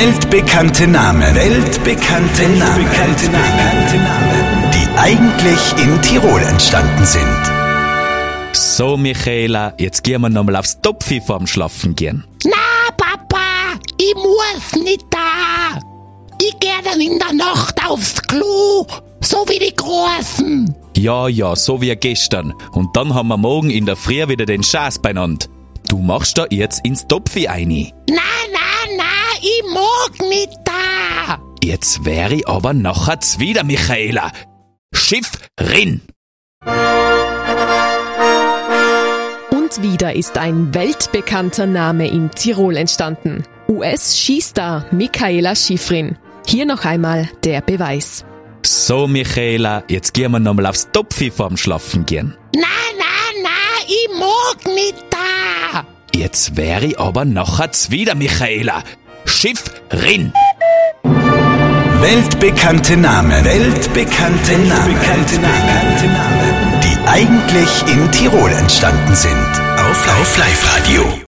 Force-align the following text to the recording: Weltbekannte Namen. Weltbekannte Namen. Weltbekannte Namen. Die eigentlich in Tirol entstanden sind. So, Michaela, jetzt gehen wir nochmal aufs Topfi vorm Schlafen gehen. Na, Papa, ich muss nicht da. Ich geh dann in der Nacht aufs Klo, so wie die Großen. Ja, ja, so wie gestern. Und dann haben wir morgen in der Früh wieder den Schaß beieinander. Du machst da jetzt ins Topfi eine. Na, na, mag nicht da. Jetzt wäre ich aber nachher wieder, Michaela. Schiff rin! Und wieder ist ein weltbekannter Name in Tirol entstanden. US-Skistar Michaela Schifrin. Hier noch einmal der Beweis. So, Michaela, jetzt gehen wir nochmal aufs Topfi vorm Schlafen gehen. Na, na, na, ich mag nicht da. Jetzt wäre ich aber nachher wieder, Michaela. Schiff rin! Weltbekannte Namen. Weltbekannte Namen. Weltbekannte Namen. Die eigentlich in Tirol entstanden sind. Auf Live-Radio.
Weltbekannte 0.00 0.86
Namen. 0.86 1.34
Weltbekannte 1.34 2.48
Namen. 2.48 2.86
Weltbekannte 2.86 3.96
Namen. 3.96 4.70
Die 4.72 4.98
eigentlich 4.98 5.60
in 5.76 6.00
Tirol 6.00 6.40
entstanden 6.40 7.04
sind. 7.04 8.54
So, 8.54 8.96
Michaela, 8.96 9.74
jetzt 9.78 10.02
gehen 10.02 10.22
wir 10.22 10.30
nochmal 10.30 10.56
aufs 10.56 10.80
Topfi 10.80 11.20
vorm 11.20 11.46
Schlafen 11.46 11.94
gehen. 11.94 12.24
Na, 12.44 12.94
Papa, 12.96 13.78
ich 13.98 14.14
muss 14.14 14.82
nicht 14.82 15.04
da. 15.10 15.78
Ich 16.40 16.58
geh 16.60 16.68
dann 16.82 17.02
in 17.02 17.18
der 17.18 17.34
Nacht 17.34 17.74
aufs 17.86 18.22
Klo, 18.22 18.86
so 19.20 19.44
wie 19.48 19.58
die 19.58 19.76
Großen. 19.76 20.74
Ja, 20.96 21.28
ja, 21.28 21.54
so 21.54 21.82
wie 21.82 21.94
gestern. 21.94 22.54
Und 22.72 22.96
dann 22.96 23.12
haben 23.12 23.28
wir 23.28 23.36
morgen 23.36 23.68
in 23.68 23.84
der 23.84 23.96
Früh 23.96 24.26
wieder 24.26 24.46
den 24.46 24.62
Schaß 24.62 25.02
beieinander. 25.02 25.44
Du 25.90 25.98
machst 25.98 26.38
da 26.38 26.46
jetzt 26.50 26.86
ins 26.86 27.06
Topfi 27.06 27.48
eine. 27.48 27.90
Na, 28.08 28.16
na, 28.16 28.39
mag 29.72 30.28
nicht 30.28 30.58
da. 30.64 31.38
Jetzt 31.62 32.04
wäre 32.04 32.34
ich 32.34 32.48
aber 32.48 32.72
nachher 32.72 33.20
wieder, 33.38 33.64
Michaela. 33.64 34.32
Schiff 34.94 35.30
rin! 35.60 36.00
Und 39.50 39.82
wieder 39.82 40.14
ist 40.14 40.38
ein 40.38 40.74
weltbekannter 40.74 41.66
Name 41.66 42.08
in 42.08 42.30
Tirol 42.30 42.76
entstanden. 42.76 43.44
US-Skistar 43.68 44.86
Michaela 44.90 45.54
Schifrin. 45.54 46.18
Hier 46.46 46.66
noch 46.66 46.84
einmal 46.84 47.28
der 47.44 47.60
Beweis. 47.60 48.24
So, 48.62 49.06
Michaela, 49.06 49.84
jetzt 49.88 50.12
gehen 50.12 50.32
wir 50.32 50.40
nochmal 50.40 50.66
aufs 50.66 50.90
Topfi 50.90 51.30
vorm 51.30 51.56
Schlafen 51.56 52.04
gehen. 52.04 52.36
Na, 52.54 52.66
na, 52.98 53.04
na, 53.42 53.48
ich 53.86 54.08
mag 54.18 54.74
nicht 54.74 54.96
da. 55.10 55.86
Jetzt 56.14 56.56
wäre 56.56 56.86
ich 56.86 56.98
aber 56.98 57.24
nachher 57.24 57.70
wieder, 57.90 58.14
Michaela. 58.14 58.82
Schiff 59.30 59.62
rin! 59.92 60.32
Weltbekannte 62.00 62.96
Namen. 62.96 63.44
Weltbekannte 63.44 64.52
Namen. 64.52 64.96
Weltbekannte 65.00 65.36
Namen. 65.40 66.80
Die 66.82 67.08
eigentlich 67.08 67.82
in 67.86 68.10
Tirol 68.10 68.50
entstanden 68.50 69.14
sind. 69.14 69.32
Auf 69.78 70.04
Live-Radio. 70.36 71.18